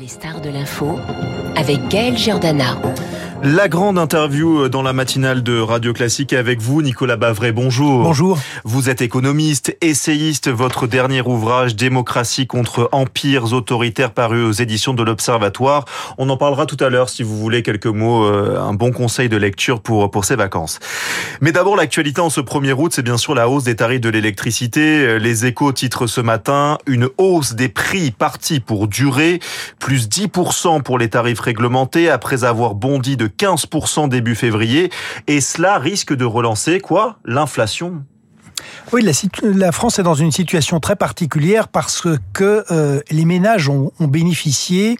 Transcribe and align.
Les 0.00 0.06
stars 0.06 0.40
de 0.40 0.50
l'info 0.50 0.96
avec 1.56 1.88
Gaël 1.88 2.16
Giordana. 2.16 2.76
La 3.44 3.68
grande 3.68 4.00
interview 4.00 4.68
dans 4.68 4.82
la 4.82 4.92
matinale 4.92 5.44
de 5.44 5.60
Radio 5.60 5.92
Classique 5.92 6.32
avec 6.32 6.60
vous, 6.60 6.82
Nicolas 6.82 7.16
Bavray. 7.16 7.52
Bonjour. 7.52 8.02
Bonjour. 8.02 8.36
Vous 8.64 8.90
êtes 8.90 9.00
économiste, 9.00 9.76
essayiste. 9.80 10.50
Votre 10.50 10.88
dernier 10.88 11.22
ouvrage, 11.22 11.76
Démocratie 11.76 12.48
contre 12.48 12.88
empires 12.90 13.52
autoritaires, 13.52 14.10
paru 14.10 14.42
aux 14.42 14.50
éditions 14.50 14.92
de 14.92 15.04
l'Observatoire. 15.04 15.84
On 16.18 16.28
en 16.30 16.36
parlera 16.36 16.66
tout 16.66 16.76
à 16.80 16.88
l'heure 16.88 17.08
si 17.08 17.22
vous 17.22 17.38
voulez 17.38 17.62
quelques 17.62 17.86
mots, 17.86 18.24
euh, 18.24 18.60
un 18.60 18.74
bon 18.74 18.90
conseil 18.90 19.28
de 19.28 19.36
lecture 19.36 19.82
pour, 19.82 20.10
pour 20.10 20.24
ces 20.24 20.34
vacances. 20.34 20.80
Mais 21.40 21.52
d'abord, 21.52 21.76
l'actualité 21.76 22.20
en 22.20 22.30
ce 22.30 22.40
1er 22.40 22.72
août, 22.72 22.90
c'est 22.92 23.04
bien 23.04 23.18
sûr 23.18 23.36
la 23.36 23.48
hausse 23.48 23.62
des 23.62 23.76
tarifs 23.76 24.00
de 24.00 24.08
l'électricité. 24.08 25.20
Les 25.20 25.46
échos 25.46 25.70
titrent 25.72 26.08
ce 26.08 26.20
matin 26.20 26.78
une 26.86 27.08
hausse 27.18 27.54
des 27.54 27.68
prix 27.68 28.10
partie 28.10 28.58
pour 28.58 28.88
durer, 28.88 29.38
plus 29.78 30.08
10% 30.08 30.82
pour 30.82 30.98
les 30.98 31.08
tarifs 31.08 31.40
réglementés 31.40 32.10
après 32.10 32.42
avoir 32.42 32.74
bondi 32.74 33.16
de 33.16 33.27
15% 33.28 34.08
début 34.08 34.34
février. 34.34 34.90
Et 35.26 35.40
cela 35.40 35.78
risque 35.78 36.14
de 36.14 36.24
relancer 36.24 36.80
quoi? 36.80 37.18
L'inflation 37.24 38.04
oui, 38.92 39.06
la, 39.42 39.70
France 39.72 39.98
est 39.98 40.02
dans 40.02 40.14
une 40.14 40.32
situation 40.32 40.80
très 40.80 40.96
particulière 40.96 41.68
parce 41.68 42.06
que 42.32 42.64
euh, 42.70 43.00
les 43.10 43.26
ménages 43.26 43.68
ont, 43.68 43.92
bénéficié 44.00 44.96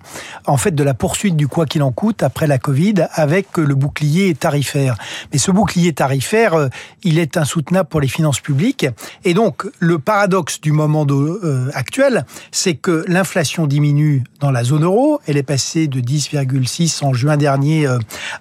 en 0.46 0.58
fait 0.58 0.74
de 0.74 0.82
la 0.82 0.92
poursuite 0.92 1.34
du 1.34 1.48
quoi 1.48 1.64
qu'il 1.64 1.82
en 1.82 1.90
coûte 1.90 2.22
après 2.22 2.46
la 2.46 2.58
Covid 2.58 3.06
avec 3.12 3.56
le 3.56 3.74
bouclier 3.74 4.34
tarifaire. 4.34 4.96
Mais 5.32 5.38
ce 5.38 5.50
bouclier 5.50 5.94
tarifaire, 5.94 6.54
euh, 6.54 6.68
il 7.02 7.18
est 7.18 7.38
insoutenable 7.38 7.88
pour 7.88 8.00
les 8.02 8.08
finances 8.08 8.40
publiques. 8.40 8.86
Et 9.24 9.32
donc 9.32 9.66
le 9.78 9.98
paradoxe 9.98 10.60
du 10.60 10.72
moment 10.72 11.06
euh, 11.08 11.70
actuel, 11.72 12.26
c'est 12.52 12.74
que 12.74 13.04
l'inflation 13.08 13.66
diminue 13.66 14.24
dans 14.40 14.50
la 14.50 14.64
zone 14.64 14.84
euro, 14.84 15.20
elle 15.26 15.38
est 15.38 15.42
passée 15.42 15.86
de 15.86 16.00
10,6 16.00 17.04
en 17.04 17.14
juin 17.14 17.38
dernier 17.38 17.86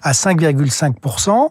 à 0.02 0.12
5,5% 0.12 1.48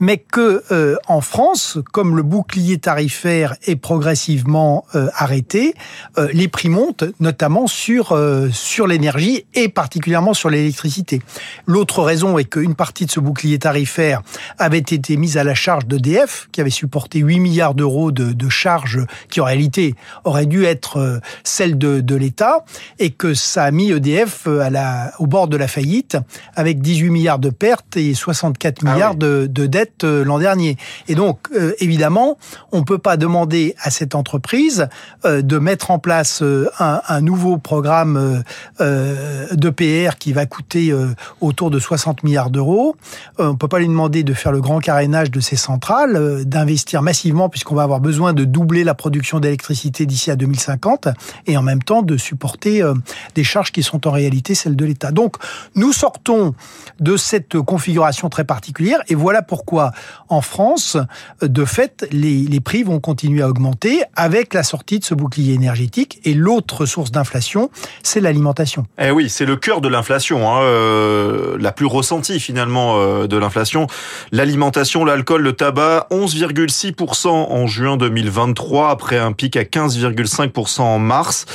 mais 0.00 0.18
que 0.18 0.98
en 1.06 1.20
France, 1.20 1.78
comme 1.92 2.16
le 2.16 2.22
bouclier 2.22 2.78
tarifaire 2.78 2.98
est 3.26 3.76
progressivement 3.80 4.84
euh, 4.94 5.08
arrêté, 5.14 5.74
euh, 6.18 6.28
les 6.32 6.48
prix 6.48 6.68
montent, 6.68 7.04
notamment 7.20 7.66
sur 7.66 8.12
euh, 8.12 8.48
sur 8.50 8.86
l'énergie 8.86 9.44
et 9.54 9.68
particulièrement 9.68 10.34
sur 10.34 10.50
l'électricité. 10.50 11.20
L'autre 11.66 12.02
raison 12.02 12.38
est 12.38 12.44
qu'une 12.44 12.74
partie 12.74 13.06
de 13.06 13.10
ce 13.10 13.20
bouclier 13.20 13.58
tarifaire 13.58 14.22
avait 14.58 14.78
été 14.78 15.16
mise 15.16 15.36
à 15.36 15.44
la 15.44 15.54
charge 15.54 15.86
d'EDF, 15.86 16.48
qui 16.52 16.60
avait 16.60 16.70
supporté 16.70 17.20
8 17.20 17.40
milliards 17.40 17.74
d'euros 17.74 18.12
de, 18.12 18.32
de 18.32 18.48
charges 18.48 19.00
qui 19.30 19.40
en 19.40 19.44
réalité 19.44 19.94
auraient 20.24 20.46
dû 20.46 20.64
être 20.64 21.20
celles 21.44 21.78
de, 21.78 22.00
de 22.00 22.14
l'État, 22.14 22.64
et 22.98 23.10
que 23.10 23.34
ça 23.34 23.64
a 23.64 23.70
mis 23.70 23.90
EDF 23.90 24.46
à 24.46 24.70
la, 24.70 25.12
au 25.18 25.26
bord 25.26 25.48
de 25.48 25.56
la 25.56 25.68
faillite, 25.68 26.16
avec 26.54 26.80
18 26.80 27.10
milliards 27.10 27.38
de 27.38 27.50
pertes 27.50 27.96
et 27.96 28.14
64 28.14 28.82
milliards 28.82 29.10
ah 29.10 29.12
oui. 29.12 29.18
de, 29.18 29.46
de 29.50 29.66
dettes 29.66 30.04
l'an 30.04 30.38
dernier. 30.38 30.76
Et 31.08 31.14
donc, 31.14 31.48
évidemment, 31.78 32.38
on 32.72 32.82
peut 32.84 32.98
pas 32.98 33.07
demander 33.16 33.74
à 33.80 33.90
cette 33.90 34.14
entreprise 34.14 34.88
euh, 35.24 35.42
de 35.42 35.58
mettre 35.58 35.90
en 35.90 35.98
place 35.98 36.42
euh, 36.42 36.68
un, 36.78 37.20
nouveau 37.20 37.58
programme 37.58 38.42
euh, 38.80 39.46
de 39.52 39.70
PR 39.70 40.16
qui 40.18 40.32
va 40.32 40.46
coûter 40.46 40.94
autour 41.40 41.70
de 41.70 41.78
60 41.78 42.22
milliards 42.22 42.50
d'euros. 42.50 42.96
on 43.38 43.56
peut 43.56 43.68
pas 43.68 43.78
lui 43.78 43.88
demander 43.88 44.22
de 44.22 44.32
faire 44.32 44.52
le 44.52 44.60
grand 44.60 44.78
carénage 44.78 45.30
de 45.30 45.40
ces 45.40 45.56
centrales, 45.56 46.44
d'investir 46.44 47.02
massivement 47.02 47.48
puisqu'on 47.48 47.74
va 47.74 47.82
avoir 47.82 48.00
besoin 48.00 48.32
de 48.32 48.44
doubler 48.44 48.84
la 48.84 48.94
production 48.94 49.40
d'électricité 49.40 50.06
d'ici 50.06 50.30
à 50.30 50.36
2050 50.36 51.08
et 51.46 51.56
en 51.56 51.62
même 51.62 51.82
temps 51.82 52.02
de 52.02 52.16
supporter 52.16 52.82
des 53.34 53.44
charges 53.44 53.72
qui 53.72 53.82
sont 53.82 54.06
en 54.06 54.10
réalité 54.10 54.54
celles 54.54 54.76
de 54.76 54.84
l'État. 54.84 55.10
Donc 55.10 55.36
nous 55.74 55.92
sortons 55.92 56.54
de 57.00 57.16
cette 57.16 57.58
configuration 57.60 58.28
très 58.28 58.44
particulière 58.44 59.00
et 59.08 59.14
voilà 59.14 59.42
pourquoi 59.42 59.92
en 60.28 60.40
France, 60.40 60.96
de 61.42 61.64
fait, 61.64 62.06
les, 62.10 62.44
les 62.44 62.60
prix 62.60 62.84
vont 62.88 63.00
continuer 63.00 63.42
à 63.42 63.48
augmenter 63.48 64.02
avec 64.16 64.54
la 64.54 64.62
sortie 64.62 64.98
de 64.98 65.04
ce 65.04 65.14
bouclier 65.14 65.54
énergétique. 65.54 66.20
Et 66.24 66.34
l'autre 66.34 66.86
source 66.86 67.10
d'inflation, 67.12 67.70
c'est 68.02 68.20
l'alimentation. 68.20 68.86
Eh 69.00 69.10
oui, 69.10 69.28
c'est 69.28 69.44
le 69.44 69.56
cœur 69.56 69.80
de 69.80 69.88
l'inflation, 69.88 70.50
hein, 70.50 70.62
euh, 70.62 71.56
la 71.60 71.72
plus 71.72 71.86
ressentie 71.86 72.40
finalement 72.40 72.96
euh, 72.96 73.26
de 73.26 73.36
l'inflation. 73.36 73.86
L'alimentation, 74.32 75.04
l'alcool, 75.04 75.42
le 75.42 75.52
tabac, 75.52 76.06
11,6% 76.10 77.28
en 77.28 77.66
juin 77.66 77.96
2023 77.96 78.90
après 78.90 79.18
un 79.18 79.32
pic 79.32 79.56
à 79.56 79.62
15,5% 79.62 80.80
en 80.80 80.98
mars. 80.98 81.46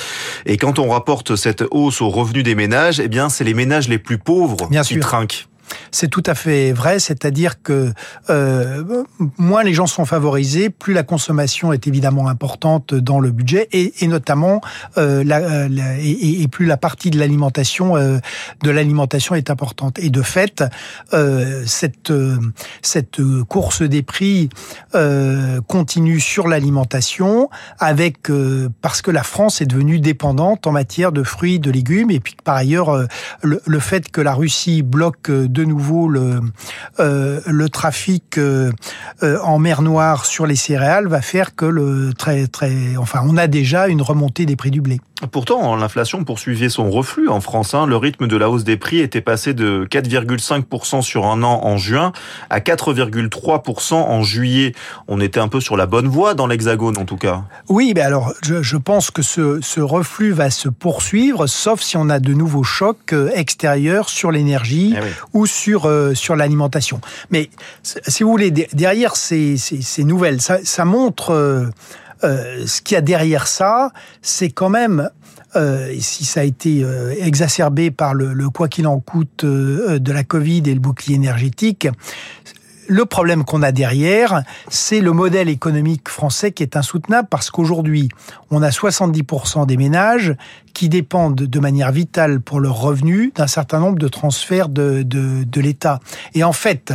Et 0.45 0.57
quand 0.57 0.79
on 0.79 0.89
rapporte 0.89 1.35
cette 1.35 1.63
hausse 1.71 2.01
aux 2.01 2.09
revenus 2.09 2.43
des 2.43 2.55
ménages, 2.55 2.99
eh 2.99 3.07
bien, 3.07 3.29
c'est 3.29 3.43
les 3.43 3.53
ménages 3.53 3.89
les 3.89 3.97
plus 3.99 4.17
pauvres 4.17 4.67
Bien 4.69 4.81
qui 4.81 4.95
sûr. 4.95 5.01
trinquent. 5.01 5.47
C'est 5.91 6.07
tout 6.07 6.23
à 6.25 6.35
fait 6.35 6.71
vrai, 6.71 6.99
c'est-à-dire 6.99 7.61
que 7.61 7.93
euh, 8.29 9.03
moins 9.37 9.63
les 9.63 9.73
gens 9.73 9.87
sont 9.87 10.05
favorisés, 10.05 10.69
plus 10.69 10.93
la 10.93 11.03
consommation 11.03 11.73
est 11.73 11.87
évidemment 11.87 12.27
importante 12.27 12.93
dans 12.93 13.19
le 13.19 13.31
budget 13.31 13.67
et, 13.71 13.93
notamment 14.07 14.61
euh, 14.97 15.23
et, 16.01 16.47
plus 16.47 16.65
la 16.65 16.77
partie 16.77 17.09
de 17.09 17.19
l'alimentation 17.19 17.95
euh, 17.95 18.17
de 18.61 18.71
l'alimentation 18.71 19.35
est 19.35 19.49
importante. 19.49 19.99
Et 19.99 20.09
de 20.09 20.21
fait, 20.21 20.63
cette 21.65 22.13
cette 22.81 23.21
course 23.47 23.81
des 23.81 24.03
prix 24.03 24.49
continue 25.67 26.19
sur 26.19 26.47
l'alimentation 26.47 27.49
avec 27.79 28.29
parce 28.81 29.01
que 29.01 29.11
la 29.11 29.23
France 29.23 29.61
est 29.61 29.65
devenue 29.65 29.99
dépendante 29.99 30.67
en 30.67 30.71
matière 30.71 31.11
de 31.11 31.23
fruits, 31.23 31.59
de 31.59 31.71
légumes 31.71 32.11
et 32.11 32.19
puis 32.19 32.35
par 32.43 32.55
ailleurs 32.55 33.07
le, 33.41 33.61
le 33.65 33.79
fait 33.79 34.09
que 34.11 34.21
la 34.21 34.33
Russie 34.33 34.81
bloque 34.81 35.29
de 35.53 35.63
nouveau 35.63 36.09
le, 36.09 36.41
euh, 36.99 37.67
trafic 37.71 38.37
euh, 38.37 38.71
en 39.21 39.59
mer 39.59 39.81
Noire 39.81 40.25
sur 40.25 40.45
les 40.45 40.55
céréales 40.55 41.07
va 41.07 41.21
faire 41.21 41.55
que 41.55 41.65
le 41.65 42.13
très 42.17 42.47
très 42.47 42.97
enfin 42.97 43.21
on 43.25 43.37
a 43.37 43.47
déjà 43.47 43.87
une 43.87 44.01
remontée 44.01 44.45
des 44.45 44.55
prix 44.55 44.71
du 44.71 44.81
blé. 44.81 44.99
Pourtant, 45.31 45.75
l'inflation 45.75 46.23
poursuivait 46.23 46.69
son 46.69 46.89
reflux 46.89 47.29
en 47.29 47.41
France. 47.41 47.73
Hein. 47.73 47.85
Le 47.85 47.97
rythme 47.97 48.27
de 48.27 48.37
la 48.37 48.49
hausse 48.49 48.63
des 48.63 48.77
prix 48.77 48.99
était 48.99 49.21
passé 49.21 49.53
de 49.53 49.87
4,5% 49.89 51.01
sur 51.01 51.25
un 51.25 51.43
an 51.43 51.61
en 51.63 51.77
juin 51.77 52.11
à 52.49 52.59
4,3% 52.59 53.93
en 53.93 54.21
juillet. 54.23 54.73
On 55.07 55.19
était 55.19 55.39
un 55.39 55.47
peu 55.47 55.59
sur 55.59 55.77
la 55.77 55.85
bonne 55.85 56.07
voie 56.07 56.33
dans 56.33 56.47
l'Hexagone, 56.47 56.97
en 56.97 57.05
tout 57.05 57.17
cas. 57.17 57.43
Oui, 57.69 57.93
mais 57.95 58.01
alors 58.01 58.33
je, 58.43 58.61
je 58.61 58.77
pense 58.77 59.11
que 59.11 59.21
ce, 59.21 59.59
ce, 59.61 59.81
reflux 59.81 60.31
va 60.31 60.49
se 60.49 60.69
poursuivre, 60.69 61.47
sauf 61.47 61.81
si 61.81 61.97
on 61.97 62.09
a 62.09 62.19
de 62.19 62.33
nouveaux 62.33 62.63
chocs 62.63 63.13
euh, 63.13 63.29
extérieurs 63.33 64.09
sur 64.09 64.31
l'énergie 64.31 64.95
eh 64.97 65.01
oui. 65.01 65.09
ou 65.33 65.45
sur 65.45 65.85
euh, 65.85 66.13
sur 66.13 66.35
l'alimentation. 66.35 67.01
Mais 67.31 67.49
si 67.83 68.23
vous 68.23 68.31
voulez, 68.31 68.51
derrière 68.51 69.15
ces, 69.15 69.57
ces, 69.57 69.81
ces 69.81 70.03
nouvelles, 70.03 70.41
ça, 70.41 70.59
ça 70.63 70.85
montre 70.85 71.31
euh, 71.31 71.67
euh, 72.23 72.65
ce 72.65 72.81
qu'il 72.81 72.95
y 72.95 72.97
a 72.97 73.01
derrière 73.01 73.47
ça, 73.47 73.91
c'est 74.21 74.49
quand 74.49 74.69
même 74.69 75.09
euh, 75.55 75.93
si 75.99 76.25
ça 76.25 76.39
a 76.39 76.43
été 76.43 76.83
euh, 76.83 77.13
exacerbé 77.19 77.91
par 77.91 78.13
le, 78.13 78.33
le 78.33 78.49
quoi 78.49 78.67
qu'il 78.67 78.87
en 78.87 78.99
coûte 78.99 79.43
euh, 79.43 79.99
de 79.99 80.11
la 80.11 80.23
Covid 80.23 80.63
et 80.65 80.73
le 80.73 80.79
bouclier 80.79 81.15
énergétique, 81.15 81.87
le 82.87 83.05
problème 83.05 83.43
qu'on 83.45 83.61
a 83.61 83.71
derrière, 83.71 84.43
c'est 84.67 84.99
le 84.99 85.13
modèle 85.13 85.49
économique 85.49 86.09
français 86.09 86.51
qui 86.51 86.63
est 86.63 86.75
insoutenable 86.75 87.27
parce 87.29 87.49
qu'aujourd'hui, 87.49 88.09
on 88.51 88.61
a 88.61 88.69
70% 88.69 89.65
des 89.65 89.77
ménages 89.77 90.35
qui 90.73 90.89
dépendent 90.89 91.35
de 91.35 91.59
manière 91.59 91.91
vitale 91.91 92.41
pour 92.41 92.59
leurs 92.59 92.79
revenus 92.79 93.31
d'un 93.35 93.47
certain 93.47 93.79
nombre 93.79 93.99
de 93.99 94.07
transferts 94.07 94.69
de, 94.69 95.03
de, 95.03 95.43
de 95.43 95.61
l'État. 95.61 95.99
Et 96.33 96.43
en 96.43 96.53
fait, 96.53 96.93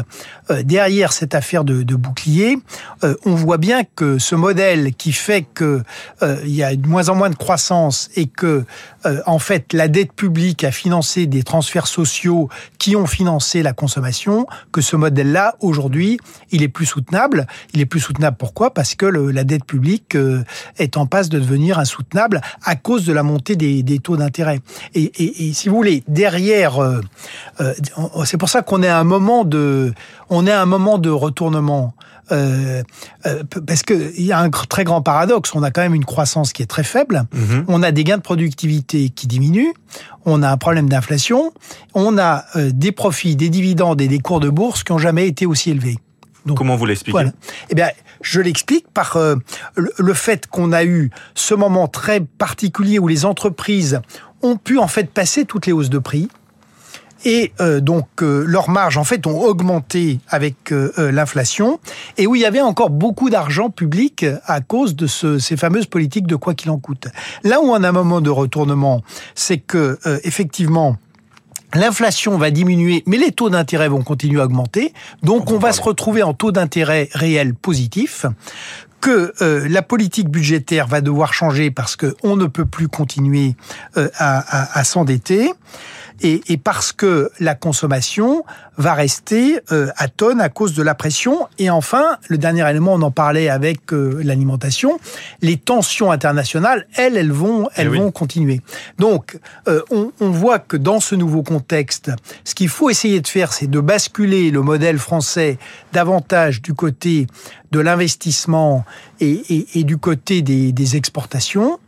euh, 0.50 0.62
derrière 0.62 1.12
cette 1.12 1.34
affaire 1.34 1.64
de, 1.64 1.82
de 1.82 1.94
bouclier, 1.94 2.58
euh, 3.04 3.14
on 3.24 3.34
voit 3.34 3.58
bien 3.58 3.82
que 3.84 4.18
ce 4.18 4.34
modèle 4.34 4.94
qui 4.94 5.12
fait 5.12 5.42
que 5.42 5.82
euh, 6.22 6.36
il 6.44 6.54
y 6.54 6.62
a 6.62 6.74
de 6.74 6.86
moins 6.86 7.08
en 7.08 7.14
moins 7.14 7.30
de 7.30 7.36
croissance 7.36 8.10
et 8.16 8.26
que 8.26 8.64
euh, 9.06 9.20
en 9.26 9.38
fait 9.38 9.72
la 9.72 9.88
dette 9.88 10.12
publique 10.12 10.64
a 10.64 10.72
financé 10.72 11.26
des 11.26 11.42
transferts 11.42 11.86
sociaux 11.86 12.48
qui 12.78 12.96
ont 12.96 13.06
financé 13.06 13.62
la 13.62 13.72
consommation, 13.72 14.46
que 14.72 14.80
ce 14.80 14.96
modèle-là 14.96 15.56
aujourd'hui, 15.60 16.18
il 16.50 16.62
est 16.62 16.68
plus 16.68 16.86
soutenable. 16.86 17.46
Il 17.74 17.80
est 17.80 17.86
plus 17.86 18.00
soutenable 18.00 18.36
pourquoi? 18.36 18.74
Parce 18.74 18.94
que 18.94 19.06
le, 19.06 19.30
la 19.30 19.44
dette 19.44 19.64
publique 19.64 20.16
est 20.78 20.96
en 20.96 21.06
passe 21.06 21.28
de 21.28 21.38
devenir 21.38 21.78
insoutenable 21.78 22.40
à 22.64 22.76
cause 22.76 23.04
de 23.04 23.12
la 23.12 23.22
montée 23.22 23.56
des, 23.56 23.67
des 23.82 23.98
taux 23.98 24.16
d'intérêt. 24.16 24.60
Et, 24.94 25.04
et, 25.04 25.48
et, 25.48 25.52
si 25.52 25.68
vous 25.68 25.76
voulez, 25.76 26.02
derrière, 26.08 26.82
euh, 26.82 27.00
euh, 27.60 27.74
c'est 28.24 28.36
pour 28.38 28.48
ça 28.48 28.62
qu'on 28.62 28.82
est 28.82 28.88
à 28.88 28.98
un 28.98 29.04
moment 29.04 29.44
de, 29.44 29.92
on 30.30 30.46
est 30.46 30.52
à 30.52 30.62
un 30.62 30.66
moment 30.66 30.98
de 30.98 31.10
retournement. 31.10 31.94
Euh, 32.30 32.82
euh, 33.24 33.42
parce 33.66 33.82
que 33.82 34.12
il 34.18 34.26
y 34.26 34.32
a 34.32 34.38
un 34.38 34.50
très 34.50 34.84
grand 34.84 35.00
paradoxe. 35.00 35.54
On 35.54 35.62
a 35.62 35.70
quand 35.70 35.80
même 35.80 35.94
une 35.94 36.04
croissance 36.04 36.52
qui 36.52 36.62
est 36.62 36.66
très 36.66 36.84
faible. 36.84 37.24
Mmh. 37.32 37.60
On 37.68 37.82
a 37.82 37.90
des 37.90 38.04
gains 38.04 38.18
de 38.18 38.22
productivité 38.22 39.08
qui 39.08 39.26
diminuent. 39.26 39.72
On 40.26 40.42
a 40.42 40.50
un 40.50 40.58
problème 40.58 40.90
d'inflation. 40.90 41.52
On 41.94 42.18
a 42.18 42.44
des 42.54 42.92
profits, 42.92 43.34
des 43.34 43.48
dividendes 43.48 44.02
et 44.02 44.08
des 44.08 44.18
cours 44.18 44.40
de 44.40 44.50
bourse 44.50 44.84
qui 44.84 44.92
ont 44.92 44.98
jamais 44.98 45.26
été 45.26 45.46
aussi 45.46 45.70
élevés. 45.70 45.96
Donc, 46.44 46.58
Comment 46.58 46.76
vous 46.76 46.86
l'expliquez? 46.86 47.12
voilà. 47.12 47.32
Eh 47.70 47.74
bien, 47.74 47.88
je 48.20 48.40
l'explique 48.40 48.88
par 48.92 49.16
euh, 49.16 49.36
le, 49.76 50.14
fait 50.14 50.46
qu'on 50.46 50.72
a 50.72 50.84
eu 50.84 51.10
ce 51.34 51.54
moment 51.54 51.88
très 51.88 52.20
particulier 52.20 52.98
où 52.98 53.08
les 53.08 53.24
entreprises 53.24 54.00
ont 54.42 54.56
pu 54.56 54.78
en 54.78 54.88
fait 54.88 55.10
passer 55.10 55.44
toutes 55.44 55.66
les 55.66 55.72
hausses 55.72 55.90
de 55.90 55.98
prix 55.98 56.28
et 57.24 57.52
euh, 57.60 57.80
donc 57.80 58.06
euh, 58.22 58.44
leurs 58.46 58.70
marges 58.70 58.96
en 58.96 59.02
fait 59.02 59.26
ont 59.26 59.40
augmenté 59.40 60.20
avec 60.28 60.70
l'inflation 60.96 61.80
et 62.16 62.26
où 62.26 62.34
il 62.34 62.42
y 62.42 62.46
avait 62.46 62.60
encore 62.60 62.90
beaucoup 62.90 63.30
d'argent 63.30 63.70
public 63.70 64.24
à 64.46 64.60
cause 64.60 64.94
de 64.94 65.06
ce, 65.06 65.38
ces 65.38 65.56
fameuses 65.56 65.86
politiques 65.86 66.26
de 66.26 66.36
quoi 66.36 66.54
qu'il 66.54 66.70
en 66.70 66.78
coûte. 66.78 67.08
Là 67.44 67.60
où 67.60 67.70
on 67.70 67.82
a 67.82 67.88
un 67.88 67.92
moment 67.92 68.20
de 68.20 68.30
retournement, 68.30 69.02
c'est 69.34 69.58
que 69.58 69.98
effectivement 70.22 70.96
L'inflation 71.74 72.38
va 72.38 72.50
diminuer, 72.50 73.02
mais 73.06 73.16
les 73.18 73.32
taux 73.32 73.50
d'intérêt 73.50 73.88
vont 73.88 74.02
continuer 74.02 74.40
à 74.40 74.44
augmenter. 74.44 74.92
Donc, 75.22 75.50
on 75.50 75.58
va 75.58 75.72
se 75.72 75.82
retrouver 75.82 76.22
en 76.22 76.34
taux 76.34 76.52
d'intérêt 76.52 77.08
réel 77.12 77.54
positif 77.54 78.26
que 79.00 79.32
la 79.68 79.82
politique 79.82 80.28
budgétaire 80.28 80.88
va 80.88 81.00
devoir 81.00 81.32
changer 81.32 81.70
parce 81.70 81.94
qu'on 81.94 82.36
ne 82.36 82.46
peut 82.46 82.64
plus 82.64 82.88
continuer 82.88 83.54
à, 83.94 84.06
à, 84.16 84.78
à 84.78 84.82
s'endetter 84.82 85.52
et, 86.20 86.40
et, 86.48 86.56
parce 86.56 86.92
que 86.92 87.30
la 87.40 87.54
consommation 87.54 88.44
va 88.76 88.94
rester 88.94 89.60
euh, 89.72 89.88
à 89.96 90.08
tonne 90.08 90.40
à 90.40 90.48
cause 90.48 90.74
de 90.74 90.82
la 90.82 90.94
pression. 90.94 91.48
Et 91.58 91.70
enfin, 91.70 92.16
le 92.28 92.38
dernier 92.38 92.68
élément, 92.68 92.94
on 92.94 93.02
en 93.02 93.10
parlait 93.10 93.48
avec 93.48 93.92
euh, 93.92 94.20
l'alimentation, 94.22 94.98
les 95.42 95.56
tensions 95.56 96.10
internationales, 96.10 96.86
elles, 96.94 97.16
elles 97.16 97.32
vont, 97.32 97.68
elles 97.74 97.90
eh 97.92 97.98
vont 97.98 98.10
continuer. 98.10 98.60
Donc, 98.98 99.38
euh, 99.68 99.82
on, 99.90 100.12
on, 100.20 100.30
voit 100.30 100.58
que 100.58 100.76
dans 100.76 101.00
ce 101.00 101.14
nouveau 101.14 101.42
contexte, 101.42 102.10
ce 102.44 102.54
qu'il 102.54 102.68
faut 102.68 102.90
essayer 102.90 103.20
de 103.20 103.28
faire, 103.28 103.52
c'est 103.52 103.68
de 103.68 103.80
basculer 103.80 104.50
le 104.50 104.62
modèle 104.62 104.98
français 104.98 105.58
davantage 105.92 106.62
du 106.62 106.74
côté 106.74 107.26
de 107.70 107.80
l'investissement 107.80 108.84
et, 109.20 109.42
et, 109.50 109.80
et, 109.80 109.84
du 109.84 109.98
côté 109.98 110.42
des, 110.42 110.72
des 110.72 110.96
exportations 110.96 111.78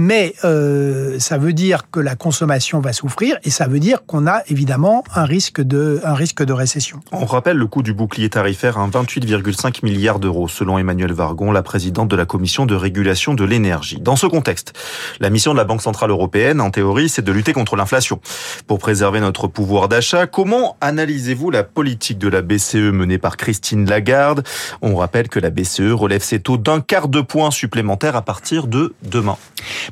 mais 0.00 0.34
euh, 0.44 1.18
ça 1.18 1.36
veut 1.36 1.52
dire 1.52 1.90
que 1.90 2.00
la 2.00 2.16
consommation 2.16 2.80
va 2.80 2.92
souffrir 2.92 3.36
et 3.44 3.50
ça 3.50 3.66
veut 3.66 3.80
dire 3.80 4.06
qu'on 4.06 4.26
a 4.26 4.42
évidemment 4.48 5.04
un 5.14 5.24
risque 5.24 5.60
de 5.60 6.00
un 6.04 6.14
risque 6.14 6.42
de 6.42 6.52
récession. 6.52 7.00
On 7.12 7.26
rappelle 7.26 7.58
le 7.58 7.66
coût 7.66 7.82
du 7.82 7.92
bouclier 7.92 8.30
tarifaire 8.30 8.78
à 8.78 8.88
28,5 8.88 9.84
milliards 9.84 10.18
d'euros 10.18 10.48
selon 10.48 10.78
Emmanuel 10.78 11.12
Vargon, 11.12 11.52
la 11.52 11.62
présidente 11.62 12.08
de 12.08 12.16
la 12.16 12.24
commission 12.24 12.64
de 12.64 12.74
régulation 12.74 13.34
de 13.34 13.44
l'énergie. 13.44 14.00
Dans 14.00 14.16
ce 14.16 14.26
contexte, 14.26 14.72
la 15.20 15.28
mission 15.28 15.52
de 15.52 15.58
la 15.58 15.64
Banque 15.64 15.82
centrale 15.82 16.10
européenne 16.10 16.62
en 16.62 16.70
théorie, 16.70 17.10
c'est 17.10 17.22
de 17.22 17.32
lutter 17.32 17.52
contre 17.52 17.76
l'inflation 17.76 18.20
pour 18.66 18.78
préserver 18.78 19.20
notre 19.20 19.48
pouvoir 19.48 19.88
d'achat. 19.88 20.26
Comment 20.26 20.76
analysez-vous 20.80 21.50
la 21.50 21.62
politique 21.62 22.18
de 22.18 22.28
la 22.28 22.40
BCE 22.40 22.76
menée 22.76 23.18
par 23.18 23.36
Christine 23.36 23.88
Lagarde? 23.88 24.44
On 24.80 24.96
rappelle 24.96 25.28
que 25.28 25.40
la 25.40 25.50
BCE 25.50 25.92
relève 25.92 26.22
ses 26.22 26.40
taux 26.40 26.56
d'un 26.56 26.80
quart 26.80 27.08
de 27.08 27.20
point 27.20 27.50
supplémentaire 27.50 28.16
à 28.16 28.22
partir 28.22 28.66
de 28.66 28.94
demain. 29.02 29.36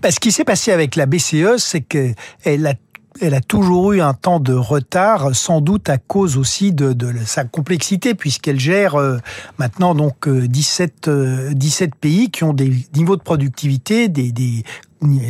Bah, 0.02 0.10
ce 0.10 0.20
qui 0.20 0.32
s'est 0.32 0.44
passé 0.44 0.72
avec 0.72 0.96
la 0.96 1.06
BCE, 1.06 1.56
c'est 1.58 1.80
qu'elle 1.80 2.66
a 2.66 2.74
elle 3.20 3.34
a 3.34 3.40
toujours 3.40 3.92
eu 3.92 4.00
un 4.00 4.14
temps 4.14 4.38
de 4.40 4.52
retard, 4.52 5.34
sans 5.34 5.60
doute 5.60 5.88
à 5.88 5.98
cause 5.98 6.36
aussi 6.36 6.72
de, 6.72 6.94
sa 7.24 7.44
complexité, 7.44 8.14
puisqu'elle 8.14 8.60
gère 8.60 8.94
euh, 8.94 9.18
maintenant 9.58 9.94
donc 9.94 10.28
17, 10.28 11.08
euh, 11.08 11.52
17 11.52 11.90
euh, 11.90 11.92
pays 12.00 12.30
qui 12.30 12.44
ont 12.44 12.52
des 12.52 12.72
niveaux 12.94 13.16
de 13.16 13.22
productivité, 13.22 14.08
des 14.08 14.62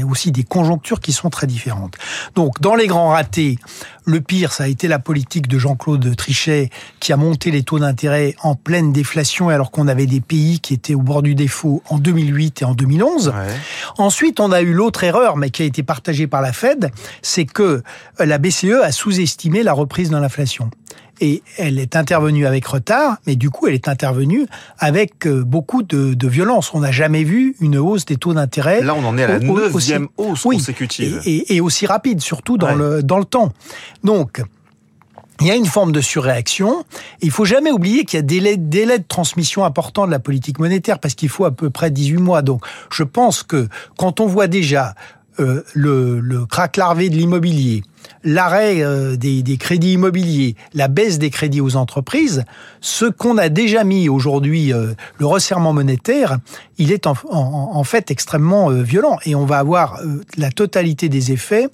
aussi 0.09 0.33
des 0.33 0.45
conjonctures 0.45 1.01
qui 1.01 1.13
sont 1.13 1.31
très 1.31 1.47
différentes. 1.47 1.95
Donc, 2.35 2.61
dans 2.61 2.75
les 2.75 2.87
grands 2.87 3.11
ratés, 3.11 3.59
le 4.05 4.21
pire, 4.21 4.53
ça 4.53 4.65
a 4.65 4.69
été 4.69 4.89
la 4.89 4.99
politique 4.99 5.49
de 5.49 5.59
Jean-Claude 5.59 6.17
Trichet 6.17 6.71
qui 7.01 7.13
a 7.13 7.17
monté 7.17 7.51
les 7.51 7.63
taux 7.63 7.79
d'intérêt 7.79 8.35
en 8.43 8.55
pleine 8.55 8.93
déflation 8.93 9.51
alors 9.51 9.71
qu'on 9.71 9.89
avait 9.89 10.07
des 10.07 10.21
pays 10.21 10.61
qui 10.61 10.75
étaient 10.75 10.95
au 10.95 11.03
bord 11.03 11.23
du 11.23 11.35
défaut 11.35 11.83
en 11.89 11.99
2008 11.99 12.63
et 12.63 12.65
en 12.65 12.75
2011. 12.75 13.29
Ouais. 13.29 13.35
Ensuite, 13.99 14.41
on 14.41 14.53
a 14.53 14.63
eu 14.63 14.73
l'autre 14.73 15.05
erreur, 15.05 15.37
mais 15.37 15.51
qui 15.51 15.63
a 15.63 15.67
été 15.67 15.83
partagée 15.83 16.27
par 16.27 16.41
la 16.41 16.53
Fed, 16.53 16.91
c'est 17.23 17.45
que 17.45 17.83
la 18.19 18.39
BCE 18.39 18.83
a 18.83 18.93
sous-estimé 18.93 19.63
la 19.63 19.73
reprise 19.73 20.11
de 20.11 20.17
l'inflation 20.17 20.71
et 21.21 21.43
elle 21.57 21.79
est 21.79 21.97
intervenue 21.97 22.47
avec 22.47 22.67
retard, 22.67 23.19
mais 23.27 23.37
du 23.37 23.51
coup, 23.51 23.67
elle 23.67 23.75
est 23.75 23.89
intervenue 23.89 24.47
avec 24.79 25.27
euh, 25.27 25.43
beaucoup 25.45 25.83
de, 25.83 26.15
de 26.15 26.29
violence. 26.29 26.73
On 26.75 26.81
n'a 26.81 26.93
jamais 26.93 27.25
vu 27.25 27.57
une 27.61 27.77
hausse 27.79 28.05
des 28.05 28.17
taux 28.17 28.35
d'intérêt. 28.35 28.83
Là, 28.83 28.95
on 28.95 29.05
en 29.05 29.19
est 29.19 29.25
à 29.25 29.29
la 29.29 29.39
neuvième 29.39 30.09
hausse 30.17 30.45
oui, 30.45 30.57
consécutive. 30.57 31.21
Et, 31.25 31.37
et, 31.37 31.57
et, 31.57 31.61
aussi 31.61 31.87
rapide, 31.87 32.21
surtout 32.21 32.57
dans, 32.57 32.69
ouais. 32.69 32.97
le, 32.97 33.03
dans 33.03 33.19
le 33.19 33.25
temps. 33.25 33.53
Donc, 34.05 34.43
il 35.41 35.47
y 35.47 35.51
a 35.51 35.55
une 35.55 35.67
forme 35.67 35.93
de 35.93 36.01
surréaction. 36.01 36.85
Il 37.21 37.31
faut 37.31 37.45
jamais 37.45 37.71
oublier 37.71 38.05
qu'il 38.05 38.17
y 38.17 38.21
a 38.21 38.23
des 38.23 38.57
délais, 38.57 38.99
de 38.99 39.05
transmission 39.07 39.65
importants 39.65 40.07
de 40.07 40.11
la 40.11 40.19
politique 40.19 40.59
monétaire 40.59 40.99
parce 40.99 41.15
qu'il 41.15 41.29
faut 41.29 41.45
à 41.45 41.53
peu 41.53 41.71
près 41.71 41.91
18 41.91 42.17
mois. 42.17 42.43
Donc, 42.43 42.63
je 42.91 43.05
pense 43.05 43.43
que 43.43 43.69
quand 43.97 44.21
on 44.21 44.27
voit 44.27 44.49
déjà 44.49 44.95
euh, 45.39 45.63
le, 45.75 46.19
le 46.19 46.45
crack 46.47 46.77
larvé 46.77 47.09
de 47.09 47.17
l'immobilier, 47.17 47.85
l'arrêt 48.25 48.83
euh, 48.83 49.17
des, 49.17 49.43
des, 49.43 49.57
crédits 49.57 49.93
immobiliers, 49.93 50.57
la 50.75 50.89
baisse 50.89 51.19
des 51.19 51.31
crédits 51.31 51.61
aux 51.61 51.77
entreprises, 51.77 52.45
ce 52.81 53.07
qu'on 53.07 53.39
a 53.39 53.49
déjà 53.49 53.85
mis 53.85 54.09
aujourd'hui, 54.09 54.73
euh, 54.73 54.93
le 55.19 55.27
resserrement 55.27 55.73
monétaire, 55.73 56.39
il 56.79 56.93
est 56.93 57.07
en, 57.07 57.15
en, 57.31 57.71
en 57.75 57.85
fait 57.85 58.11
extrêmement 58.11 58.71
euh, 58.71 58.83
violent 58.83 59.19
et 59.25 59.35
on 59.35 59.45
va 59.45 59.59
avoir 59.59 60.01
la 60.37 60.51
totalité 60.51 61.09
des 61.09 61.33
effets 61.33 61.69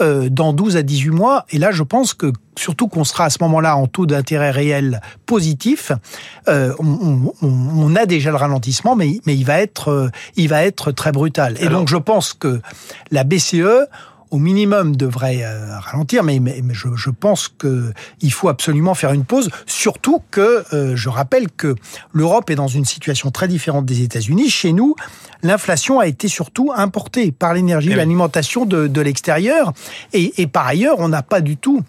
dans 0.00 0.52
12 0.52 0.76
à 0.76 0.82
18 0.82 1.10
mois. 1.10 1.44
Et 1.50 1.58
là, 1.58 1.70
je 1.70 1.82
pense 1.82 2.14
que 2.14 2.32
surtout 2.56 2.88
qu'on 2.88 3.04
sera 3.04 3.24
à 3.24 3.30
ce 3.30 3.38
moment-là 3.42 3.76
en 3.76 3.86
taux 3.86 4.06
d'intérêt 4.06 4.50
réel 4.50 5.00
positif, 5.26 5.92
on, 6.46 6.74
on, 6.78 7.32
on, 7.42 7.96
a 7.96 8.06
déjà 8.06 8.30
le 8.30 8.36
ralentissement, 8.36 8.96
mais, 8.96 9.20
mais 9.26 9.34
il 9.36 9.44
va 9.44 9.60
être, 9.60 10.10
il 10.36 10.48
va 10.48 10.64
être 10.64 10.92
très 10.92 11.12
brutal. 11.12 11.56
Et 11.58 11.66
Alors, 11.66 11.80
donc, 11.80 11.88
je 11.88 11.96
pense 11.96 12.32
que 12.32 12.60
la 13.10 13.24
BCE 13.24 13.88
au 14.34 14.38
minimum 14.38 14.96
devrait 14.96 15.44
euh, 15.44 15.78
ralentir, 15.78 16.24
mais, 16.24 16.40
mais, 16.40 16.60
je, 16.72 17.10
pense 17.10 17.46
qu'il 17.48 18.32
faut 18.32 18.48
absolument 18.48 18.94
faire 18.94 19.12
une 19.12 19.24
pause, 19.24 19.48
surtout 19.64 20.22
que 20.32 20.64
euh, 20.74 20.96
je 20.96 21.08
rappelle 21.08 21.48
que 21.52 21.76
l'Europe 22.12 22.50
est 22.50 22.56
dans 22.56 22.66
une 22.66 22.84
situation 22.84 23.30
très 23.30 23.46
différente 23.46 23.86
des 23.86 24.02
États-Unis. 24.02 24.50
Chez 24.50 24.72
nous, 24.72 24.96
l'inflation 25.44 26.00
a 26.00 26.08
été 26.08 26.26
surtout 26.26 26.72
importée 26.74 27.30
par 27.30 27.54
l'énergie, 27.54 27.90
eh 27.92 27.94
l'alimentation 27.94 28.66
de, 28.66 28.88
de 28.88 29.00
l'extérieur, 29.00 29.72
et, 30.12 30.42
et 30.42 30.48
par 30.48 30.66
ailleurs, 30.66 30.96
on 30.98 31.08
n'a 31.08 31.22
pas 31.22 31.40
du 31.40 31.56
tout 31.56 31.84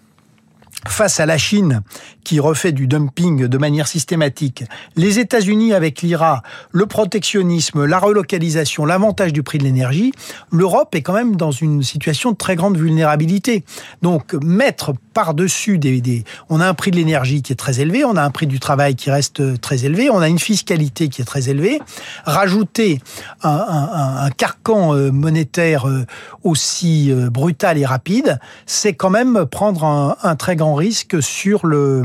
face 0.90 1.20
à 1.20 1.26
la 1.26 1.38
Chine 1.38 1.82
qui 2.24 2.40
refait 2.40 2.72
du 2.72 2.86
dumping 2.86 3.46
de 3.46 3.58
manière 3.58 3.86
systématique, 3.86 4.64
les 4.96 5.18
États-Unis 5.18 5.72
avec 5.72 6.02
l'IRA, 6.02 6.42
le 6.72 6.86
protectionnisme, 6.86 7.84
la 7.84 7.98
relocalisation, 7.98 8.84
l'avantage 8.84 9.32
du 9.32 9.42
prix 9.42 9.58
de 9.58 9.64
l'énergie, 9.64 10.12
l'Europe 10.50 10.94
est 10.94 11.02
quand 11.02 11.12
même 11.12 11.36
dans 11.36 11.52
une 11.52 11.82
situation 11.82 12.32
de 12.32 12.36
très 12.36 12.56
grande 12.56 12.76
vulnérabilité. 12.76 13.64
Donc 14.02 14.34
mettre 14.42 14.92
par-dessus 15.16 15.78
des, 15.78 16.24
On 16.50 16.60
a 16.60 16.68
un 16.68 16.74
prix 16.74 16.90
de 16.90 16.96
l'énergie 16.96 17.40
qui 17.40 17.50
est 17.50 17.56
très 17.56 17.80
élevé, 17.80 18.04
on 18.04 18.16
a 18.16 18.22
un 18.22 18.28
prix 18.30 18.46
du 18.46 18.60
travail 18.60 18.96
qui 18.96 19.10
reste 19.10 19.62
très 19.62 19.86
élevé, 19.86 20.10
on 20.10 20.18
a 20.18 20.28
une 20.28 20.38
fiscalité 20.38 21.08
qui 21.08 21.22
est 21.22 21.24
très 21.24 21.48
élevée. 21.48 21.80
Rajouter 22.26 23.00
un, 23.42 24.28
carcan 24.36 24.94
euh, 24.94 25.10
monétaire 25.10 25.88
euh, 25.88 26.04
aussi 26.44 27.10
euh, 27.10 27.30
brutal 27.30 27.78
et 27.78 27.86
rapide, 27.86 28.38
c'est 28.66 28.92
quand 28.92 29.08
même 29.08 29.46
prendre 29.46 29.84
un, 30.22 30.36
très 30.36 30.54
grand 30.54 30.74
risque 30.74 31.22
sur, 31.22 31.66
le, 31.66 32.04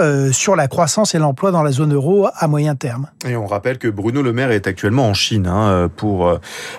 euh, 0.00 0.32
sur 0.32 0.56
la 0.56 0.66
croissance 0.66 1.14
et 1.14 1.18
l'emploi 1.20 1.52
dans 1.52 1.62
la 1.62 1.70
zone 1.70 1.94
euro 1.94 2.26
à 2.34 2.48
moyen 2.48 2.74
terme. 2.74 3.06
Et 3.24 3.36
on 3.36 3.46
rappelle 3.46 3.78
que 3.78 3.86
Bruno 3.86 4.22
Le 4.22 4.32
Maire 4.32 4.50
est 4.50 4.66
actuellement 4.66 5.08
en 5.08 5.14
Chine 5.14 5.46
hein, 5.46 5.88
pour 5.96 6.26
euh, 6.26 6.38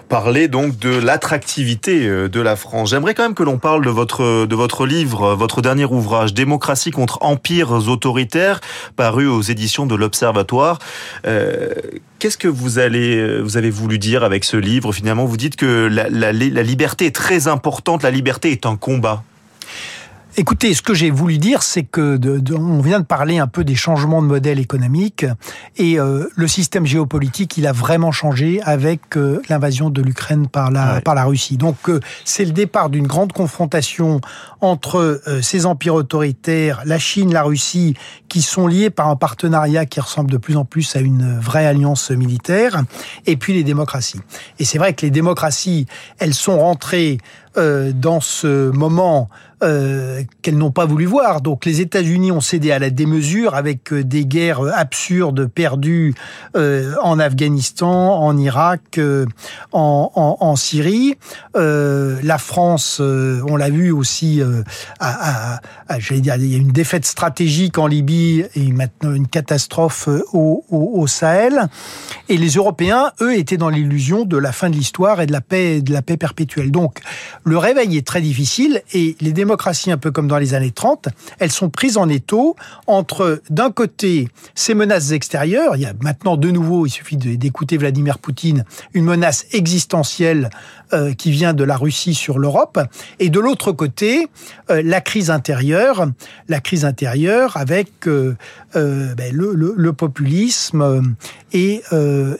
parler 0.09 0.47
donc 0.47 0.77
de 0.79 0.89
l'attractivité 0.89 2.07
euh, 2.07 2.27
de 2.27 2.41
la 2.41 2.55
France. 2.55 2.89
J'aimerais 2.89 3.13
quand 3.13 3.23
même 3.23 3.33
que 3.33 3.43
l'on 3.43 3.57
parle 3.57 3.85
de 3.85 3.89
votre, 3.89 4.45
de 4.45 4.55
votre 4.55 4.85
livre, 4.85 5.35
votre 5.35 5.60
dernier 5.61 5.85
ouvrage, 5.85 6.33
Démocratie 6.33 6.91
contre 6.91 7.19
empires 7.21 7.71
autoritaires, 7.87 8.61
paru 8.95 9.27
aux 9.27 9.41
éditions 9.41 9.85
de 9.85 9.95
l'Observatoire. 9.95 10.79
Euh, 11.25 11.69
Qu'est-ce 12.19 12.37
que 12.37 12.47
vous, 12.47 12.77
allez, 12.77 13.41
vous 13.41 13.57
avez 13.57 13.71
voulu 13.71 13.97
dire 13.97 14.23
avec 14.23 14.43
ce 14.43 14.55
livre? 14.55 14.93
Finalement, 14.93 15.25
vous 15.25 15.37
dites 15.37 15.55
que 15.55 15.89
la 15.89 16.31
liberté 16.31 17.07
est 17.07 17.15
très 17.15 17.47
importante, 17.47 18.03
la 18.03 18.11
liberté 18.11 18.51
est 18.51 18.67
un 18.67 18.75
combat. 18.75 19.23
Écoutez, 20.37 20.73
ce 20.73 20.81
que 20.81 20.93
j'ai 20.93 21.11
voulu 21.11 21.37
dire, 21.39 21.61
c'est 21.61 21.83
que 21.83 22.15
de, 22.15 22.39
de, 22.39 22.55
on 22.55 22.79
vient 22.79 23.01
de 23.01 23.05
parler 23.05 23.37
un 23.37 23.47
peu 23.47 23.65
des 23.65 23.75
changements 23.75 24.21
de 24.21 24.27
modèle 24.27 24.59
économique 24.59 25.25
et 25.75 25.99
euh, 25.99 26.29
le 26.37 26.47
système 26.47 26.85
géopolitique, 26.85 27.57
il 27.57 27.67
a 27.67 27.73
vraiment 27.73 28.13
changé 28.13 28.61
avec 28.61 29.17
euh, 29.17 29.41
l'invasion 29.49 29.89
de 29.89 30.01
l'Ukraine 30.01 30.47
par 30.47 30.71
la 30.71 30.95
ouais. 30.95 31.01
par 31.01 31.15
la 31.15 31.25
Russie. 31.25 31.57
Donc 31.57 31.89
euh, 31.89 31.99
c'est 32.23 32.45
le 32.45 32.51
départ 32.51 32.89
d'une 32.89 33.07
grande 33.07 33.33
confrontation 33.33 34.21
entre 34.61 35.21
ces 35.41 35.65
empires 35.65 35.95
autoritaires, 35.95 36.83
la 36.85 36.99
Chine, 36.99 37.33
la 37.33 37.41
Russie, 37.41 37.95
qui 38.29 38.43
sont 38.43 38.67
liés 38.67 38.91
par 38.91 39.07
un 39.07 39.15
partenariat 39.15 39.87
qui 39.87 39.99
ressemble 39.99 40.29
de 40.29 40.37
plus 40.37 40.55
en 40.55 40.65
plus 40.65 40.95
à 40.95 40.99
une 40.99 41.39
vraie 41.39 41.65
alliance 41.65 42.11
militaire, 42.11 42.83
et 43.25 43.37
puis 43.37 43.53
les 43.53 43.63
démocraties. 43.63 44.21
Et 44.59 44.65
c'est 44.65 44.77
vrai 44.77 44.93
que 44.93 45.03
les 45.03 45.09
démocraties, 45.09 45.87
elles 46.19 46.35
sont 46.35 46.59
rentrées 46.59 47.17
euh, 47.57 47.91
dans 47.93 48.21
ce 48.21 48.71
moment 48.71 49.29
euh, 49.61 50.23
qu'elles 50.41 50.57
n'ont 50.57 50.71
pas 50.71 50.85
voulu 50.85 51.05
voir. 51.05 51.41
Donc 51.41 51.65
les 51.65 51.81
États-Unis 51.81 52.31
ont 52.31 52.39
cédé 52.41 52.71
à 52.71 52.79
la 52.79 52.89
démesure 52.89 53.55
avec 53.55 53.91
euh, 53.91 54.03
des 54.03 54.25
guerres 54.25 54.61
absurdes 54.73 55.47
perdues 55.47 56.15
en 56.55 57.19
Afghanistan, 57.19 58.21
en 58.21 58.37
Irak, 58.37 58.99
en, 59.71 60.11
en, 60.15 60.37
en, 60.39 60.55
Syrie. 60.55 61.15
La 61.53 62.37
France, 62.37 62.99
on 63.01 63.55
l'a 63.55 63.69
vu 63.69 63.91
aussi, 63.91 64.41
à, 64.99 65.59
à 65.87 65.99
j'allais 65.99 66.21
dire, 66.21 66.35
il 66.37 66.51
y 66.51 66.55
a 66.55 66.57
une 66.57 66.71
défaite 66.71 67.05
stratégique 67.05 67.77
en 67.77 67.87
Libye 67.87 68.45
et 68.55 68.71
maintenant 68.71 69.13
une 69.13 69.27
catastrophe 69.27 70.07
au, 70.33 70.63
au, 70.69 70.91
au 70.95 71.07
Sahel. 71.07 71.67
Et 72.29 72.37
les 72.37 72.51
Européens, 72.51 73.11
eux, 73.21 73.35
étaient 73.37 73.57
dans 73.57 73.69
l'illusion 73.69 74.25
de 74.25 74.37
la 74.37 74.51
fin 74.51 74.69
de 74.69 74.75
l'histoire 74.75 75.21
et 75.21 75.27
de 75.27 75.31
la 75.31 75.41
paix, 75.41 75.81
de 75.81 75.93
la 75.93 76.01
paix 76.01 76.17
perpétuelle. 76.17 76.71
Donc 76.71 76.99
le 77.43 77.57
réveil 77.57 77.97
est 77.97 78.05
très 78.05 78.21
difficile 78.21 78.81
et 78.93 79.15
les 79.21 79.33
démocraties 79.33 79.51
démocratie, 79.51 79.91
un 79.91 79.97
peu 79.97 80.11
comme 80.11 80.29
dans 80.29 80.37
les 80.37 80.53
années 80.53 80.71
30, 80.71 81.09
elles 81.39 81.51
sont 81.51 81.69
prises 81.69 81.97
en 81.97 82.07
étau 82.07 82.55
entre, 82.87 83.41
d'un 83.49 83.69
côté, 83.69 84.29
ces 84.55 84.73
menaces 84.73 85.11
extérieures. 85.11 85.75
Il 85.75 85.81
y 85.81 85.85
a 85.85 85.93
maintenant 86.01 86.37
de 86.37 86.49
nouveau, 86.49 86.85
il 86.85 86.89
suffit 86.89 87.17
d'écouter 87.17 87.75
Vladimir 87.75 88.17
Poutine, 88.17 88.63
une 88.93 89.03
menace 89.03 89.45
existentielle 89.51 90.49
euh, 90.93 91.13
qui 91.13 91.31
vient 91.31 91.53
de 91.53 91.63
la 91.63 91.77
Russie 91.77 92.13
sur 92.13 92.37
l'Europe. 92.37 92.77
Et 93.19 93.29
de 93.29 93.39
l'autre 93.39 93.71
côté, 93.71 94.27
euh, 94.69 94.81
la 94.83 94.99
crise 94.99 95.29
intérieure, 95.29 96.05
la 96.49 96.59
crise 96.59 96.83
intérieure 96.83 97.55
avec 97.55 98.07
euh, 98.07 98.35
ben, 98.73 99.33
le, 99.33 99.93
populisme 99.93 101.15
et, 101.53 101.81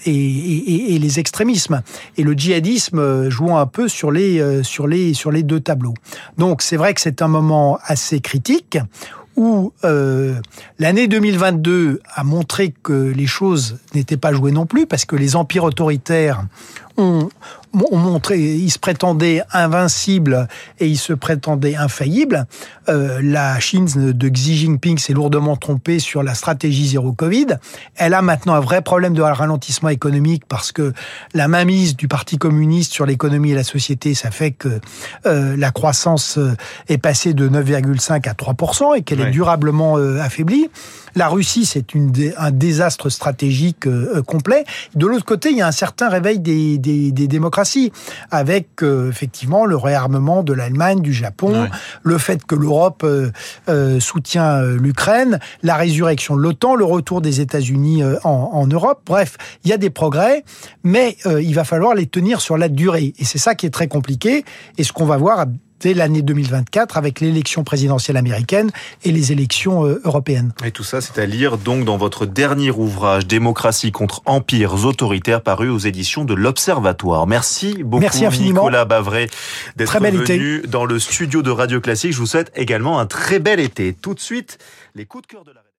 les 0.06 1.20
extrémismes. 1.20 1.82
Et 2.18 2.24
le 2.24 2.34
djihadisme 2.34 3.30
jouant 3.30 3.58
un 3.58 3.68
peu 3.68 3.88
sur 3.88 4.12
les, 4.12 4.64
sur 4.64 4.86
les, 4.86 5.14
sur 5.14 5.32
les 5.32 5.44
deux 5.44 5.62
tableaux. 5.62 5.94
Donc 6.38 6.62
c'est 6.62 6.78
vrai 6.78 6.94
que 6.94 7.00
c'est 7.00 7.22
un 7.22 7.30
moment 7.30 7.80
assez 7.86 8.20
critique 8.20 8.78
où 9.38 9.72
l'année 10.78 11.08
2022 11.08 12.02
a 12.14 12.24
montré 12.26 12.74
que 12.84 13.14
les 13.16 13.28
choses 13.28 13.78
n'étaient 13.96 14.18
pas 14.18 14.34
jouées 14.34 14.52
non 14.52 14.66
plus, 14.66 14.88
parce 14.88 15.06
que 15.06 15.16
les 15.16 15.38
empires 15.38 15.64
autoritaires 15.64 16.44
ont, 16.98 17.30
ont 17.74 17.98
montré, 17.98 18.40
ils 18.40 18.72
se 18.72 18.80
prétendaient 18.80 19.44
invincibles 19.52 20.48
et 20.80 20.88
ils 20.88 20.98
se 20.98 21.14
prétendaient 21.14 21.76
infaillibles. 21.76 22.46
Euh, 22.90 23.22
la 23.24 23.60
Chine 23.60 23.88
de 23.96 24.30
Xi 24.30 24.58
Jinping 24.58 24.98
s'est 24.98 25.14
lourdement 25.14 25.56
trompée 25.56 26.00
sur 26.00 26.24
la 26.24 26.34
stratégie 26.34 26.88
zéro 26.88 27.14
Covid. 27.14 27.48
Elle 27.96 28.14
a 28.14 28.22
maintenant 28.22 28.54
un 28.56 28.60
vrai 28.60 28.82
problème 28.82 29.14
de 29.14 29.22
ralentissement 29.22 29.90
économique 29.90 30.44
parce 30.48 30.72
que 30.72 30.94
la 31.34 31.48
mainmise 31.48 31.96
du 31.96 32.08
Parti 32.08 32.38
communiste 32.38 32.92
sur 32.92 33.06
l'économie 33.06 33.52
et 33.52 33.56
la 33.56 33.64
société, 33.64 34.14
ça 34.14 34.32
fait 34.32 34.52
que 34.52 34.80
euh, 35.26 35.56
la 35.58 35.72
croissance 35.72 36.38
euh, 36.38 36.56
est 36.90 36.98
passée 36.98 37.34
de 37.34 37.48
9,5 37.48 38.28
à 38.28 38.34
3% 38.34 38.98
et 38.98 39.02
qu'elle 39.02 39.22
ouais. 39.22 39.28
est 39.28 39.32
durablement 39.32 39.98
euh, 39.98 40.20
affaiblie. 40.20 40.70
La 41.16 41.28
Russie, 41.28 41.66
c'est 41.66 41.88
un 42.38 42.52
désastre 42.52 43.10
stratégique 43.10 43.86
complet. 44.28 44.64
De 44.96 45.06
l'autre 45.06 45.26
côté, 45.26 45.52
il 45.52 45.58
y 45.58 45.62
a 45.62 45.68
un 45.68 45.74
certain 45.74 46.08
réveil 46.08 46.40
des, 46.40 46.78
des, 46.78 47.12
des 47.12 47.28
démocraties, 47.28 47.61
avec 48.32 48.84
euh, 48.84 49.10
effectivement 49.10 49.66
le 49.66 49.76
réarmement 49.76 50.44
de 50.44 50.54
l'Allemagne, 50.54 51.02
du 51.02 51.14
Japon, 51.14 51.64
ouais. 51.64 51.70
le 52.04 52.18
fait 52.18 52.46
que 52.46 52.56
l'Europe 52.56 53.04
euh, 53.04 53.32
euh 53.70 54.00
soutient 54.00 54.62
l'Ukraine, 54.62 55.40
la 55.64 55.76
résurrection 55.76 56.36
de 56.36 56.42
l'OTAN, 56.42 56.76
le 56.76 56.86
retour 56.86 57.22
des 57.22 57.42
États-Unis 57.42 58.04
en, 58.24 58.30
en, 58.30 58.68
Europe. 58.68 59.02
Bref, 59.06 59.38
il 59.64 59.70
y 59.70 59.74
a 59.74 59.78
des 59.78 59.90
progrès, 59.90 60.44
mais 60.84 61.18
il 61.26 61.54
va 61.54 61.64
falloir 61.64 61.94
les 61.94 62.08
tenir 62.08 62.42
sur 62.42 62.58
la 62.58 62.70
durée. 62.70 63.14
Et 63.18 63.26
c'est 63.26 63.38
ça 63.38 63.56
qui 63.56 63.66
est 63.66 63.72
très 63.72 63.88
compliqué. 63.88 64.44
Et 64.78 64.84
ce 64.84 64.94
qu'on 64.94 65.06
va 65.06 65.18
voir 65.18 65.46
l'année 65.94 66.22
2024 66.22 66.98
avec 66.98 67.20
l'élection 67.20 67.64
présidentielle 67.64 68.18
américaine 68.18 68.72
et 69.04 69.12
les 69.12 69.32
élections 69.32 69.86
euh, 69.86 70.02
européennes. 70.04 70.54
Et 70.64 70.72
tout 70.72 70.84
ça, 70.84 71.02
c'est 71.02 71.20
à 71.20 71.26
lire 71.26 71.58
donc 71.58 71.86
dans 71.86 71.98
votre 71.98 72.26
dernier 72.26 72.72
ouvrage 72.72 73.28
Démocratie 73.28 73.92
contre 73.92 74.22
empires 74.26 74.86
autoritaires 74.86 75.42
paru 75.42 75.70
aux 75.70 75.80
éditions 75.80 76.26
de 76.26 76.34
l'Observatoire. 76.34 77.28
Merci 77.28 77.84
beaucoup 77.84 78.02
Merci 78.02 78.26
infiniment. 78.26 78.62
Nicolas 78.62 78.86
Bavray 78.86 79.28
d'être 79.76 80.00
venu 80.00 80.22
été. 80.22 80.68
dans 80.68 80.86
le 80.86 81.00
studio 81.00 81.42
de 81.42 81.52
Radio 81.52 81.82
Classique. 81.82 82.14
Je 82.14 82.18
vous 82.18 82.26
souhaite 82.26 82.52
également 82.56 83.00
un 83.00 83.06
très 83.06 83.40
bel 83.40 83.60
été. 83.60 83.94
Tout 83.94 84.14
de 84.14 84.20
suite, 84.20 84.58
les 84.96 85.06
coups 85.06 85.24
de 85.24 85.28
cœur 85.28 85.44
de 85.44 85.52
la 85.52 85.62